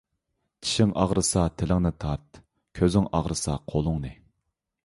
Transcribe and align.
چىشىڭ 0.67 0.93
ئاغرىسا 1.01 1.43
تىلىڭنى 1.63 1.93
تارت، 2.05 2.41
كۆزۈڭ 2.81 3.09
ئاغرىسا 3.19 3.63
قولۇڭنى. 3.73 4.17